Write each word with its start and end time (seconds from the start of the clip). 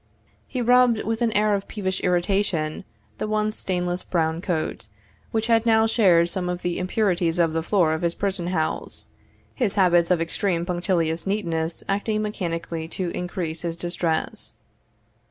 He 0.47 0.63
rubbed, 0.63 1.03
with 1.03 1.21
an 1.21 1.31
air 1.33 1.53
of 1.53 1.67
peevish 1.67 1.99
irritation, 2.01 2.85
the 3.19 3.27
once 3.27 3.55
stainless 3.55 4.01
brown 4.01 4.41
coat, 4.41 4.87
which 5.29 5.45
had 5.45 5.63
now 5.63 5.85
shared 5.85 6.27
some 6.27 6.49
of 6.49 6.63
the 6.63 6.79
impurities 6.79 7.37
of 7.37 7.53
the 7.53 7.61
floor 7.61 7.93
of 7.93 8.01
his 8.01 8.15
prison 8.15 8.47
house, 8.47 9.09
his 9.53 9.75
habits 9.75 10.09
of 10.09 10.19
extreme 10.19 10.65
punctilious 10.65 11.27
neatness 11.27 11.83
acting 11.87 12.23
mechanically 12.23 12.87
to 12.87 13.11
increase 13.11 13.61
his 13.61 13.75
distress. 13.75 14.55